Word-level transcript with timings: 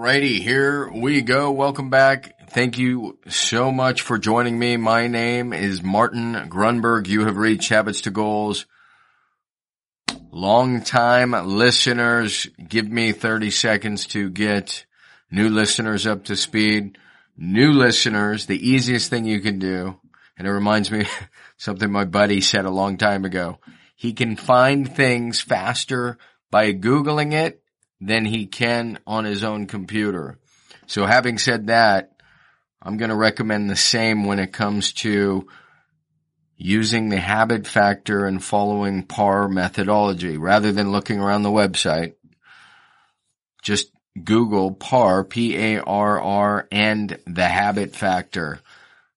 Alrighty, 0.00 0.40
here 0.40 0.90
we 0.90 1.20
go. 1.20 1.50
Welcome 1.50 1.90
back. 1.90 2.48
Thank 2.48 2.78
you 2.78 3.18
so 3.28 3.70
much 3.70 4.00
for 4.00 4.16
joining 4.16 4.58
me. 4.58 4.78
My 4.78 5.08
name 5.08 5.52
is 5.52 5.82
Martin 5.82 6.32
Grunberg. 6.48 7.06
You 7.06 7.26
have 7.26 7.36
reached 7.36 7.68
Habits 7.68 8.00
to 8.00 8.10
Goals. 8.10 8.64
Long 10.30 10.80
time 10.80 11.32
listeners, 11.32 12.46
give 12.66 12.88
me 12.88 13.12
30 13.12 13.50
seconds 13.50 14.06
to 14.06 14.30
get 14.30 14.86
new 15.30 15.50
listeners 15.50 16.06
up 16.06 16.24
to 16.24 16.34
speed. 16.34 16.96
New 17.36 17.70
listeners, 17.72 18.46
the 18.46 18.70
easiest 18.70 19.10
thing 19.10 19.26
you 19.26 19.40
can 19.40 19.58
do, 19.58 20.00
and 20.38 20.48
it 20.48 20.50
reminds 20.50 20.90
me 20.90 21.04
something 21.58 21.92
my 21.92 22.06
buddy 22.06 22.40
said 22.40 22.64
a 22.64 22.70
long 22.70 22.96
time 22.96 23.26
ago. 23.26 23.58
He 23.96 24.14
can 24.14 24.36
find 24.36 24.90
things 24.90 25.42
faster 25.42 26.16
by 26.50 26.72
Googling 26.72 27.34
it 27.34 27.59
than 28.00 28.24
he 28.24 28.46
can 28.46 28.98
on 29.06 29.24
his 29.24 29.44
own 29.44 29.66
computer. 29.66 30.38
So 30.86 31.06
having 31.06 31.38
said 31.38 31.68
that, 31.68 32.12
I'm 32.82 32.96
going 32.96 33.10
to 33.10 33.16
recommend 33.16 33.68
the 33.68 33.76
same 33.76 34.24
when 34.24 34.38
it 34.38 34.52
comes 34.52 34.92
to 34.94 35.46
using 36.56 37.08
the 37.08 37.18
habit 37.18 37.66
factor 37.66 38.26
and 38.26 38.42
following 38.42 39.02
PARR 39.02 39.48
methodology 39.48 40.36
rather 40.36 40.72
than 40.72 40.92
looking 40.92 41.20
around 41.20 41.42
the 41.42 41.50
website. 41.50 42.14
Just 43.62 43.90
Google 44.22 44.72
PARR, 44.72 45.24
P-A-R-R 45.24 46.68
and 46.70 47.18
the 47.26 47.48
habit 47.48 47.94
factor. 47.94 48.60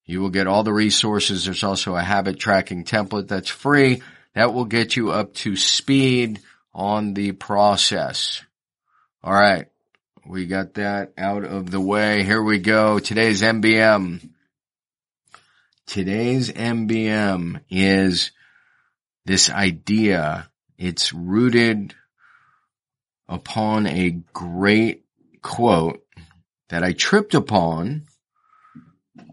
You 0.06 0.22
will 0.22 0.30
get 0.30 0.48
all 0.48 0.64
the 0.64 0.73
resources. 0.73 1.45
There's 1.45 1.64
also 1.64 1.95
a 1.95 2.02
habit 2.02 2.39
tracking 2.39 2.84
template 2.84 3.28
that's 3.30 3.50
free 3.50 4.02
that 4.36 4.54
will 4.54 4.66
get 4.66 4.95
you 4.95 5.11
up 5.11 5.34
to 5.36 5.56
speed 5.56 6.42
on 6.73 7.14
the 7.14 7.31
process. 7.31 8.44
All 9.26 9.34
right. 9.34 9.68
We 10.28 10.48
got 10.48 10.74
that 10.74 11.14
out 11.18 11.46
of 11.46 11.72
the 11.72 11.80
way. 11.80 12.24
Here 12.24 12.44
we 12.44 12.60
go. 12.60 13.00
Today's 13.00 13.42
MBM. 13.42 14.30
Today's 15.88 16.52
MBM 16.52 17.62
is 17.70 18.32
this 19.26 19.50
idea. 19.50 20.50
It's 20.78 21.14
rooted 21.14 21.96
upon 23.30 23.88
a 23.88 24.10
great 24.34 25.06
quote 25.42 26.04
that 26.68 26.84
I 26.84 26.92
tripped 26.92 27.34
upon 27.34 28.08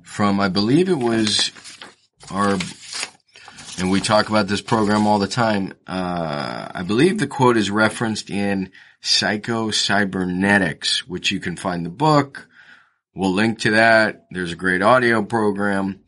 from, 0.05 0.39
I 0.39 0.51
believe 0.51 0.89
it 0.89 0.99
was 0.99 1.51
our, 2.31 2.57
and 3.81 3.91
we 3.91 4.01
talk 4.01 4.29
about 4.29 4.47
this 4.47 4.61
program 4.61 5.09
all 5.09 5.19
the 5.19 5.27
time. 5.27 5.73
Uh, 5.85 6.69
I 6.73 6.85
believe 6.85 7.19
the 7.19 7.27
quote 7.27 7.57
is 7.57 7.73
referenced 7.73 8.31
in 8.31 8.71
Psycho 9.01 9.71
Cybernetics, 9.71 11.07
which 11.07 11.31
you 11.31 11.41
can 11.41 11.57
find 11.57 11.85
the 11.85 11.91
book. 11.91 12.49
We'll 13.15 13.33
link 13.33 13.61
to 13.61 13.73
that. 13.73 14.27
There's 14.31 14.53
a 14.53 14.57
great 14.57 14.83
audio 14.83 15.23
program. 15.23 16.01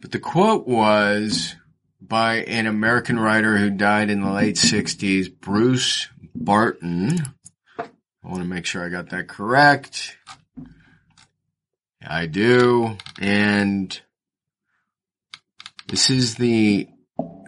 But 0.00 0.12
the 0.12 0.18
quote 0.18 0.66
was 0.68 1.56
by 2.00 2.36
an 2.36 2.66
American 2.66 3.18
writer 3.18 3.56
who 3.56 3.70
died 3.70 4.10
in 4.10 4.20
the 4.20 4.30
late 4.30 4.56
60s, 4.56 5.32
Bruce 5.40 6.08
Barton. 6.34 7.18
I 7.78 8.28
want 8.28 8.42
to 8.42 8.48
make 8.48 8.66
sure 8.66 8.84
I 8.84 8.90
got 8.90 9.10
that 9.10 9.28
correct. 9.28 10.16
I 12.06 12.26
do. 12.26 12.98
And 13.18 13.98
this 15.88 16.10
is 16.10 16.34
the, 16.34 16.88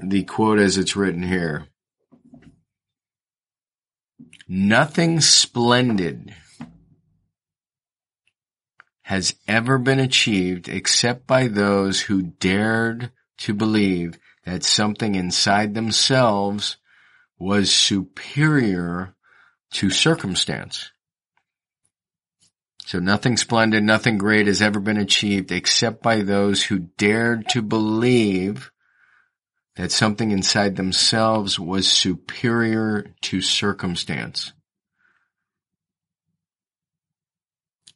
the 0.03 0.25
quote 0.25 0.59
as 0.59 0.79
it's 0.79 0.97
written 0.97 1.23
here. 1.23 1.67
Nothing 4.49 5.21
splendid 5.21 6.35
has 9.03 9.35
ever 9.49 9.79
been 9.79 9.99
achieved 9.99 10.69
except 10.69 11.27
by 11.27 11.49
those 11.49 12.03
who 12.03 12.23
dared 12.23 13.11
to 13.39 13.55
believe 13.55 14.19
that 14.45 14.63
something 14.63 15.17
inside 15.17 15.75
themselves 15.75 16.77
was 17.39 17.73
superior 17.73 19.15
to 19.73 19.91
circumstance. 19.91 20.93
So 22.85 23.01
nothing 23.01 23.37
splendid, 23.37 23.83
nothing 23.83 24.17
great 24.17 24.47
has 24.47 24.63
ever 24.63 24.79
been 24.79 24.97
achieved 24.97 25.51
except 25.51 26.03
by 26.03 26.23
those 26.23 26.63
who 26.63 26.79
dared 26.79 27.49
to 27.49 27.63
believe 27.63 28.71
that 29.77 29.93
something 29.93 30.31
inside 30.31 30.77
themselves 30.77 31.59
was 31.59 31.87
superior 31.87 33.15
to 33.21 33.41
circumstance. 33.41 34.53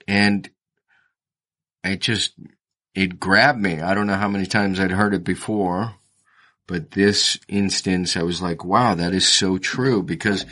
And 0.06 0.48
it 1.82 2.00
just, 2.00 2.34
it 2.94 3.18
grabbed 3.18 3.60
me. 3.60 3.80
I 3.80 3.94
don't 3.94 4.06
know 4.06 4.14
how 4.14 4.28
many 4.28 4.46
times 4.46 4.78
I'd 4.78 4.90
heard 4.90 5.14
it 5.14 5.24
before, 5.24 5.94
but 6.66 6.90
this 6.90 7.38
instance, 7.48 8.16
I 8.16 8.22
was 8.22 8.42
like, 8.42 8.64
wow, 8.64 8.94
that 8.94 9.14
is 9.14 9.26
so 9.26 9.56
true 9.56 10.02
because 10.02 10.44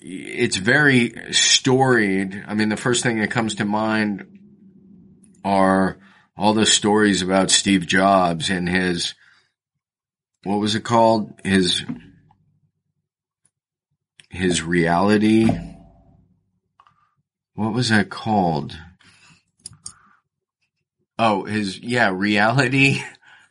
it's 0.00 0.56
very 0.56 1.14
storied. 1.32 2.44
I 2.48 2.54
mean, 2.54 2.68
the 2.68 2.76
first 2.76 3.04
thing 3.04 3.20
that 3.20 3.30
comes 3.30 3.54
to 3.56 3.64
mind 3.64 4.26
are 5.44 5.98
all 6.36 6.52
the 6.52 6.66
stories 6.66 7.22
about 7.22 7.50
Steve 7.52 7.86
Jobs 7.86 8.50
and 8.50 8.68
his 8.68 9.14
what 10.44 10.60
was 10.60 10.74
it 10.74 10.84
called? 10.84 11.32
His 11.44 11.82
his 14.30 14.62
reality. 14.62 15.48
What 17.54 17.72
was 17.72 17.90
that 17.90 18.10
called? 18.10 18.76
Oh, 21.18 21.44
his 21.44 21.78
yeah, 21.78 22.10
reality 22.10 23.02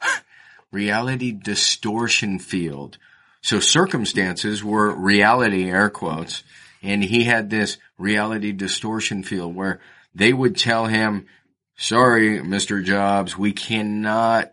reality 0.72 1.32
distortion 1.32 2.40
field. 2.40 2.98
So 3.42 3.60
circumstances 3.60 4.64
were 4.64 4.96
reality 4.96 5.70
air 5.70 5.90
quotes 5.90 6.44
and 6.84 7.02
he 7.02 7.24
had 7.24 7.50
this 7.50 7.78
reality 7.98 8.52
distortion 8.52 9.24
field 9.24 9.56
where 9.56 9.80
they 10.14 10.34
would 10.34 10.58
tell 10.58 10.86
him, 10.86 11.28
sorry, 11.78 12.40
Mr. 12.40 12.84
Jobs, 12.84 13.38
we 13.38 13.54
cannot 13.54 14.53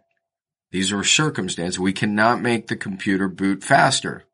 these 0.71 0.93
are 0.93 1.05
circumstances. 1.05 1.79
We 1.79 1.93
cannot 1.93 2.41
make 2.41 2.67
the 2.67 2.77
computer 2.77 3.29
boot 3.29 3.65
faster. 3.65 4.25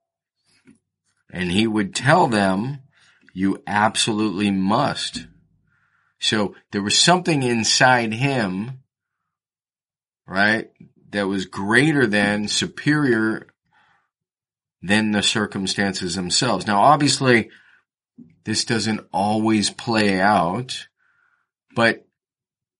And 1.32 1.50
he 1.50 1.66
would 1.66 1.94
tell 1.94 2.26
them, 2.26 2.80
you 3.32 3.62
absolutely 3.66 4.50
must. 4.50 5.26
So 6.18 6.54
there 6.72 6.82
was 6.82 6.98
something 6.98 7.42
inside 7.42 8.12
him, 8.12 8.82
right, 10.26 10.70
that 11.10 11.26
was 11.28 11.46
greater 11.46 12.06
than, 12.06 12.48
superior 12.48 13.48
than 14.82 15.12
the 15.12 15.22
circumstances 15.22 16.14
themselves. 16.14 16.66
Now 16.66 16.80
obviously, 16.80 17.50
this 18.44 18.64
doesn't 18.64 19.06
always 19.12 19.70
play 19.70 20.20
out, 20.20 20.86
but 21.74 22.06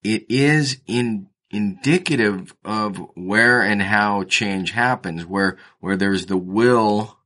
it 0.03 0.27
is 0.31 0.81
in 0.87 1.29
indicative 1.57 2.55
of 2.65 2.99
where 3.15 3.63
and 3.63 3.81
how 3.81 4.25
change 4.25 4.71
happens, 4.73 5.25
where, 5.25 5.57
where 5.81 5.97
there's 5.97 6.27
the 6.27 6.37
will, 6.37 7.17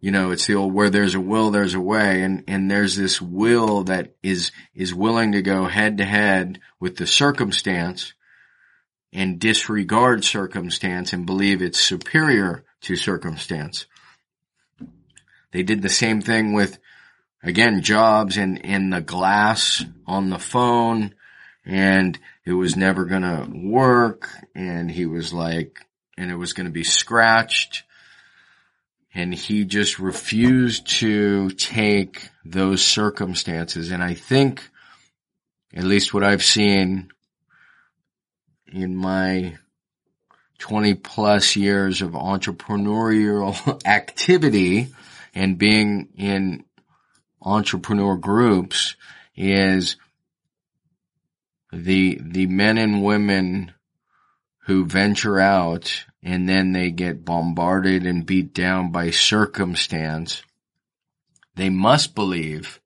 you 0.00 0.10
know, 0.10 0.30
it's 0.30 0.46
the 0.46 0.54
old, 0.54 0.72
where 0.72 0.88
there's 0.88 1.14
a 1.14 1.20
will, 1.20 1.50
there's 1.50 1.74
a 1.74 1.80
way, 1.80 2.22
and, 2.22 2.44
and 2.48 2.70
there's 2.70 2.96
this 2.96 3.20
will 3.20 3.84
that 3.84 4.14
is, 4.22 4.52
is 4.74 4.94
willing 4.94 5.32
to 5.32 5.42
go 5.42 5.66
head 5.66 5.98
to 5.98 6.04
head 6.04 6.60
with 6.80 6.96
the 6.96 7.06
circumstance 7.06 8.14
and 9.12 9.38
disregard 9.38 10.24
circumstance 10.24 11.12
and 11.12 11.26
believe 11.26 11.60
it's 11.60 11.80
superior 11.80 12.64
to 12.80 12.96
circumstance. 12.96 13.84
They 15.52 15.62
did 15.62 15.82
the 15.82 15.90
same 15.90 16.22
thing 16.22 16.54
with, 16.54 16.78
again, 17.42 17.82
jobs 17.82 18.38
and, 18.38 18.64
and 18.64 18.90
the 18.90 19.00
glass 19.02 19.84
on 20.06 20.30
the 20.30 20.38
phone 20.38 21.14
and 21.64 22.18
it 22.44 22.52
was 22.52 22.76
never 22.76 23.04
gonna 23.04 23.48
work 23.52 24.28
and 24.54 24.90
he 24.90 25.06
was 25.06 25.32
like, 25.32 25.78
and 26.16 26.30
it 26.30 26.36
was 26.36 26.52
gonna 26.52 26.70
be 26.70 26.84
scratched. 26.84 27.84
and 29.12 29.34
he 29.34 29.64
just 29.64 29.98
refused 29.98 30.86
to 30.86 31.50
take 31.50 32.30
those 32.44 32.80
circumstances. 32.84 33.90
And 33.90 34.02
I 34.02 34.14
think, 34.14 34.62
at 35.74 35.82
least 35.84 36.14
what 36.14 36.22
I've 36.22 36.44
seen 36.44 37.10
in 38.72 38.94
my 38.94 39.56
20 40.58 40.94
plus 40.94 41.56
years 41.56 42.02
of 42.02 42.12
entrepreneurial 42.12 43.80
activity 43.86 44.88
and 45.34 45.58
being 45.58 46.08
in 46.16 46.64
entrepreneur 47.42 48.16
groups 48.16 48.94
is 49.34 49.96
the, 51.72 52.20
the 52.22 52.46
men 52.46 52.78
and 52.78 53.02
women 53.02 53.72
who 54.66 54.84
venture 54.84 55.38
out 55.38 56.04
and 56.22 56.48
then 56.48 56.72
they 56.72 56.90
get 56.90 57.24
bombarded 57.24 58.04
and 58.06 58.26
beat 58.26 58.52
down 58.52 58.92
by 58.92 59.10
circumstance. 59.10 60.42
They 61.54 61.70
must 61.70 62.14
believe 62.14 62.80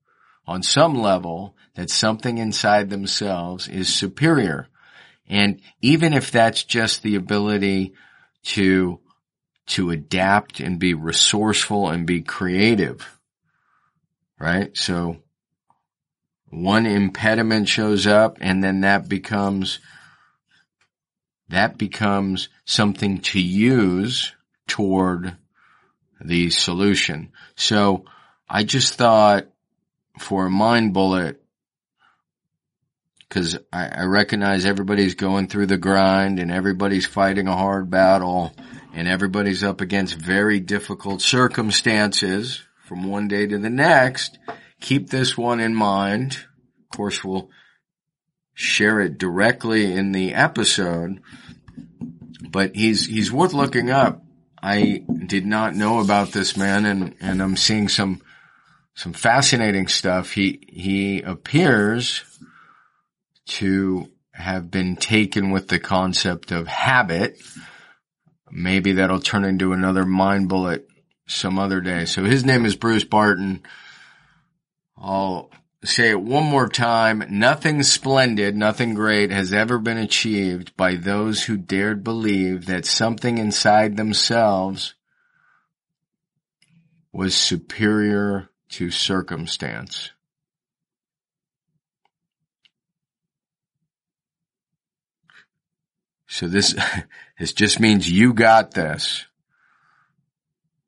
on 0.47 0.63
some 0.63 0.95
level 0.95 1.57
that 1.75 1.91
something 1.91 2.39
inside 2.39 2.91
themselves 2.91 3.69
is 3.69 3.93
superior. 3.93 4.69
And 5.29 5.61
even 5.81 6.13
if 6.13 6.31
that's 6.31 6.63
just 6.65 7.03
the 7.03 7.17
ability 7.17 7.95
to, 8.45 9.01
to 9.67 9.91
adapt 9.91 10.61
and 10.61 10.79
be 10.79 10.95
resourceful 10.95 11.89
and 11.89 12.07
be 12.07 12.21
creative, 12.21 13.19
right? 14.39 14.77
So 14.77 15.24
one 16.55 16.87
impediment 16.87 17.69
shows 17.69 18.07
up 18.07 18.39
and 18.41 18.63
then 18.63 18.83
that 18.83 19.09
becomes 19.09 19.81
that 21.49 21.77
becomes 21.77 22.49
something 22.65 23.21
to 23.21 23.41
use 23.41 24.33
toward 24.67 25.37
the 26.21 26.51
solution. 26.51 27.33
So 27.55 28.07
I 28.49 28.65
just 28.65 28.95
thought 28.95 29.47
for 30.19 30.47
a 30.47 30.51
mind 30.51 30.95
bullet, 30.95 31.43
cause 33.29 33.59
I, 33.73 33.89
I 33.89 34.03
recognize 34.05 34.65
everybody's 34.65 35.17
going 35.17 35.49
through 35.49 35.67
the 35.67 35.77
grind 35.77 36.39
and 36.39 36.51
everybody's 36.51 37.07
fighting 37.07 37.47
a 37.47 37.57
hard 37.57 37.91
battle 37.91 38.55
and 38.95 39.09
everybody's 39.09 39.63
up 39.63 39.81
against 39.81 40.15
very 40.15 40.61
difficult 40.61 41.21
circumstances 41.21 42.63
from 42.87 43.05
one 43.05 43.29
day 43.29 43.47
to 43.47 43.59
the 43.59 43.71
next. 43.71 44.39
Keep 44.81 45.11
this 45.11 45.37
one 45.37 45.61
in 45.61 45.75
mind. 45.75 46.39
Of 46.81 46.97
course, 46.97 47.25
we'll 47.25 47.51
share 48.55 49.01
it 49.01 49.19
directly 49.19 49.93
in 49.93 50.13
the 50.13 50.35
episode, 50.35 51.21
but 52.49 52.75
he's, 52.77 53.07
he's 53.07 53.33
worth 53.33 53.53
looking 53.53 53.91
up. 53.91 54.23
I 54.63 55.05
did 55.27 55.45
not 55.45 55.75
know 55.75 56.01
about 56.01 56.33
this 56.33 56.57
man 56.57 56.87
and, 56.87 57.15
and 57.21 57.43
I'm 57.43 57.57
seeing 57.57 57.89
some, 57.89 58.23
some 58.95 59.13
fascinating 59.13 59.89
stuff. 59.89 60.31
He, 60.31 60.61
he 60.69 61.23
appears 61.23 62.23
to 63.47 64.11
have 64.33 64.71
been 64.71 64.97
taken 64.97 65.51
with 65.51 65.69
the 65.69 65.79
concept 65.79 66.51
of 66.51 66.67
habit. 66.67 67.41
Maybe 68.51 68.93
that'll 68.93 69.21
turn 69.21 69.45
into 69.45 69.73
another 69.73 70.05
mind 70.05 70.49
bullet 70.49 70.89
some 71.27 71.59
other 71.59 71.81
day. 71.81 72.05
So 72.05 72.25
his 72.25 72.45
name 72.45 72.65
is 72.67 72.77
Bruce 72.77 73.05
Barton. 73.05 73.63
I'll 75.07 75.51
say 75.85 76.09
it 76.09 76.21
one 76.23 76.45
more 76.45 76.69
time. 76.69 77.25
Nothing 77.29 77.83
splendid, 77.83 78.57
nothing 78.57 78.95
great 78.95 79.31
has 79.31 79.53
ever 79.53 79.79
been 79.79 79.99
achieved 79.99 80.75
by 80.79 80.95
those 80.95 81.45
who 81.45 81.59
dared 81.59 82.03
believe 82.03 82.65
that 82.65 82.87
something 82.87 83.37
inside 83.37 83.99
themselves 83.99 84.95
was 87.13 87.37
superior 87.37 88.49
to 88.71 88.91
circumstance. 88.91 90.11
So 96.27 96.49
this, 96.49 96.75
this 97.39 97.53
just 97.53 97.79
means 97.79 98.11
you 98.11 98.33
got 98.33 98.71
this. 98.71 99.27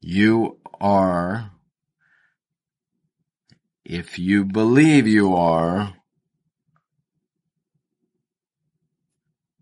You 0.00 0.56
are 0.80 1.52
if 3.88 4.18
you 4.18 4.44
believe 4.44 5.06
you 5.06 5.36
are, 5.36 5.94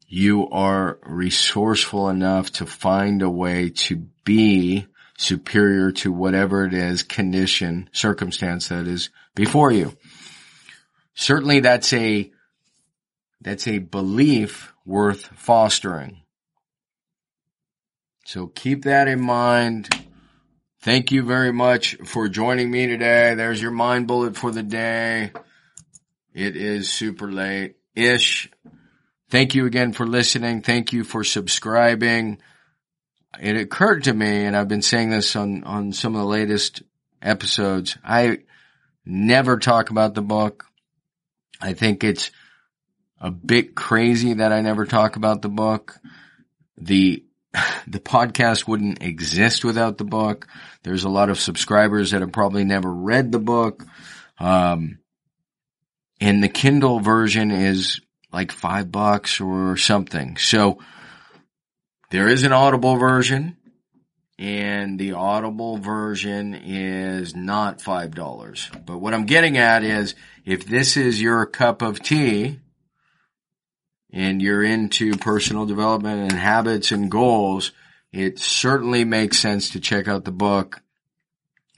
you 0.06 0.48
are 0.48 0.98
resourceful 1.02 2.08
enough 2.08 2.50
to 2.52 2.64
find 2.64 3.20
a 3.20 3.28
way 3.28 3.68
to 3.68 4.06
be 4.24 4.86
superior 5.18 5.92
to 5.92 6.10
whatever 6.10 6.64
it 6.64 6.72
is, 6.72 7.02
condition, 7.02 7.90
circumstance 7.92 8.68
that 8.68 8.86
is 8.86 9.10
before 9.34 9.70
you. 9.70 9.94
Certainly 11.14 11.60
that's 11.60 11.92
a, 11.92 12.32
that's 13.42 13.68
a 13.68 13.78
belief 13.78 14.72
worth 14.86 15.26
fostering. 15.36 16.22
So 18.24 18.46
keep 18.46 18.84
that 18.84 19.06
in 19.06 19.20
mind. 19.20 19.90
Thank 20.84 21.12
you 21.12 21.22
very 21.22 21.50
much 21.50 21.96
for 22.04 22.28
joining 22.28 22.70
me 22.70 22.86
today. 22.86 23.32
There's 23.34 23.62
your 23.62 23.70
mind 23.70 24.06
bullet 24.06 24.36
for 24.36 24.50
the 24.50 24.62
day. 24.62 25.32
It 26.34 26.56
is 26.56 26.92
super 26.92 27.32
late 27.32 27.76
ish. 27.94 28.50
Thank 29.30 29.54
you 29.54 29.64
again 29.64 29.94
for 29.94 30.06
listening. 30.06 30.60
Thank 30.60 30.92
you 30.92 31.02
for 31.02 31.24
subscribing. 31.24 32.36
It 33.40 33.56
occurred 33.56 34.04
to 34.04 34.12
me, 34.12 34.44
and 34.44 34.54
I've 34.54 34.68
been 34.68 34.82
saying 34.82 35.08
this 35.08 35.34
on, 35.36 35.64
on 35.64 35.94
some 35.94 36.14
of 36.14 36.20
the 36.20 36.28
latest 36.28 36.82
episodes. 37.22 37.96
I 38.04 38.40
never 39.06 39.58
talk 39.58 39.88
about 39.88 40.12
the 40.12 40.20
book. 40.20 40.66
I 41.62 41.72
think 41.72 42.04
it's 42.04 42.30
a 43.18 43.30
bit 43.30 43.74
crazy 43.74 44.34
that 44.34 44.52
I 44.52 44.60
never 44.60 44.84
talk 44.84 45.16
about 45.16 45.40
the 45.40 45.48
book. 45.48 45.98
The 46.76 47.24
the 47.86 48.00
podcast 48.00 48.66
wouldn't 48.66 49.02
exist 49.02 49.64
without 49.64 49.98
the 49.98 50.04
book. 50.04 50.46
There's 50.82 51.04
a 51.04 51.08
lot 51.08 51.30
of 51.30 51.40
subscribers 51.40 52.10
that 52.10 52.20
have 52.20 52.32
probably 52.32 52.64
never 52.64 52.92
read 52.92 53.32
the 53.32 53.38
book. 53.38 53.84
Um, 54.38 54.98
and 56.20 56.42
the 56.42 56.48
Kindle 56.48 57.00
version 57.00 57.50
is 57.50 58.00
like 58.32 58.52
five 58.52 58.90
bucks 58.90 59.40
or 59.40 59.76
something. 59.76 60.36
So 60.36 60.78
there 62.10 62.28
is 62.28 62.42
an 62.42 62.52
audible 62.52 62.96
version 62.96 63.56
and 64.38 64.98
the 64.98 65.12
audible 65.12 65.78
version 65.78 66.54
is 66.54 67.36
not 67.36 67.80
five 67.80 68.14
dollars. 68.14 68.68
But 68.84 68.98
what 68.98 69.14
I'm 69.14 69.26
getting 69.26 69.56
at 69.58 69.84
is 69.84 70.14
if 70.44 70.66
this 70.66 70.96
is 70.96 71.20
your 71.20 71.46
cup 71.46 71.82
of 71.82 72.00
tea, 72.00 72.58
and 74.14 74.40
you're 74.40 74.62
into 74.62 75.16
personal 75.16 75.66
development 75.66 76.30
and 76.30 76.40
habits 76.40 76.92
and 76.92 77.10
goals, 77.10 77.72
it 78.12 78.38
certainly 78.38 79.04
makes 79.04 79.40
sense 79.40 79.70
to 79.70 79.80
check 79.80 80.06
out 80.06 80.24
the 80.24 80.30
book. 80.30 80.80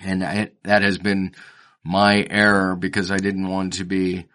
And 0.00 0.22
I, 0.22 0.50
that 0.62 0.82
has 0.82 0.98
been 0.98 1.34
my 1.82 2.26
error 2.28 2.76
because 2.76 3.10
I 3.10 3.16
didn't 3.16 3.48
want 3.48 3.74
to 3.74 3.84
be 3.84 4.26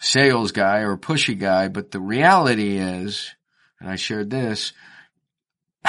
sales 0.00 0.50
guy 0.50 0.78
or 0.78 0.96
pushy 0.96 1.38
guy. 1.38 1.68
But 1.68 1.92
the 1.92 2.00
reality 2.00 2.76
is, 2.78 3.32
and 3.78 3.88
I 3.88 3.94
shared 3.94 4.28
this, 4.28 4.72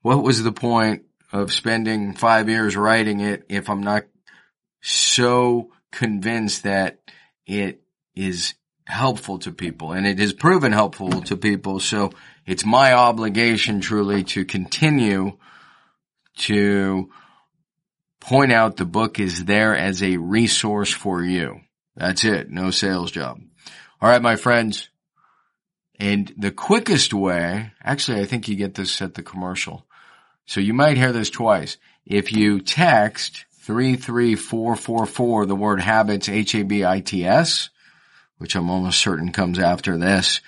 what 0.00 0.22
was 0.22 0.42
the 0.42 0.50
point 0.50 1.02
of 1.30 1.52
spending 1.52 2.14
five 2.14 2.48
years 2.48 2.74
writing 2.74 3.20
it 3.20 3.44
if 3.50 3.68
I'm 3.68 3.82
not 3.82 4.04
so 4.80 5.72
convinced 5.90 6.62
that 6.62 7.00
it 7.46 7.82
is 8.14 8.54
helpful 8.88 9.38
to 9.38 9.52
people 9.52 9.92
and 9.92 10.06
it 10.06 10.18
has 10.18 10.32
proven 10.32 10.72
helpful 10.72 11.20
to 11.20 11.36
people. 11.36 11.78
So 11.78 12.10
it's 12.46 12.64
my 12.64 12.94
obligation 12.94 13.82
truly 13.82 14.24
to 14.24 14.46
continue 14.46 15.36
to 16.38 17.10
point 18.18 18.50
out 18.50 18.76
the 18.76 18.86
book 18.86 19.20
is 19.20 19.44
there 19.44 19.76
as 19.76 20.02
a 20.02 20.16
resource 20.16 20.90
for 20.90 21.22
you. 21.22 21.60
That's 21.96 22.24
it. 22.24 22.50
No 22.50 22.70
sales 22.70 23.10
job. 23.10 23.40
All 24.00 24.08
right, 24.08 24.22
my 24.22 24.36
friends. 24.36 24.88
And 26.00 26.32
the 26.38 26.52
quickest 26.52 27.12
way, 27.12 27.72
actually, 27.82 28.20
I 28.20 28.24
think 28.24 28.48
you 28.48 28.56
get 28.56 28.74
this 28.74 29.02
at 29.02 29.14
the 29.14 29.22
commercial. 29.22 29.86
So 30.46 30.60
you 30.60 30.72
might 30.72 30.96
hear 30.96 31.12
this 31.12 31.28
twice. 31.28 31.76
If 32.06 32.32
you 32.32 32.60
text 32.60 33.44
33444, 33.64 35.44
the 35.46 35.56
word 35.56 35.80
habits, 35.80 36.28
H-A-B-I-T-S, 36.28 37.70
which 38.38 38.56
I'm 38.56 38.70
almost 38.70 39.00
certain 39.00 39.32
comes 39.32 39.58
after 39.58 39.98
this. 39.98 40.40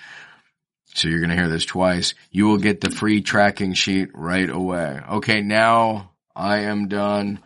So 0.93 1.07
you're 1.07 1.19
going 1.19 1.29
to 1.29 1.35
hear 1.35 1.47
this 1.47 1.65
twice. 1.65 2.13
You 2.31 2.47
will 2.47 2.57
get 2.57 2.81
the 2.81 2.89
free 2.89 3.21
tracking 3.21 3.73
sheet 3.73 4.09
right 4.13 4.49
away. 4.49 4.99
Okay. 5.11 5.41
Now 5.41 6.11
I 6.35 6.59
am 6.59 6.87
done. 6.87 7.39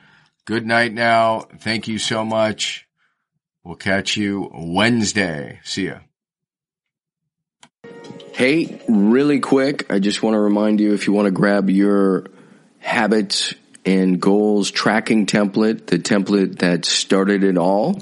Good 0.46 0.66
night 0.66 0.94
now. 0.94 1.42
Thank 1.60 1.88
you 1.88 1.98
so 1.98 2.24
much. 2.26 2.88
We'll 3.64 3.76
catch 3.76 4.16
you 4.16 4.52
Wednesday. 4.54 5.60
See 5.64 5.88
ya. 5.88 6.00
Hey, 8.34 8.82
really 8.88 9.40
quick. 9.40 9.92
I 9.92 10.00
just 10.00 10.22
want 10.22 10.36
to 10.36 10.40
remind 10.40 10.80
you 10.80 10.94
if 10.94 11.08
you 11.08 11.14
want 11.14 11.26
to 11.26 11.32
grab 11.32 11.70
your 11.70 12.28
habits 12.80 13.54
and 13.86 14.20
goals 14.20 14.72
tracking 14.72 15.26
template, 15.26 15.88
the 15.88 15.98
template 15.98 16.60
that 16.60 16.86
started 16.86 17.44
it 17.44 17.58
all. 17.58 18.02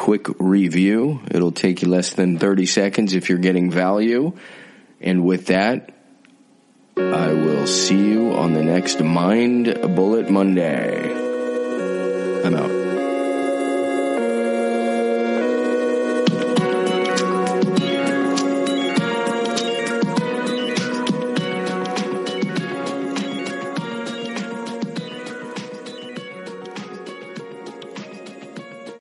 quick 0.00 0.28
review. 0.38 1.20
It'll 1.30 1.52
take 1.52 1.82
you 1.82 1.88
less 1.88 2.14
than 2.14 2.38
30 2.38 2.64
seconds 2.64 3.12
if 3.12 3.28
you're 3.28 3.38
getting 3.38 3.70
value. 3.70 4.32
And 4.98 5.26
with 5.26 5.48
that, 5.48 5.92
I 6.96 7.34
will 7.34 7.66
see 7.66 7.98
you 7.98 8.32
on 8.32 8.54
the 8.54 8.62
next 8.62 9.00
Mind 9.00 9.66
Bullet 9.94 10.30
Monday. 10.30 11.04
I'm 12.42 12.54
out. 12.54 12.79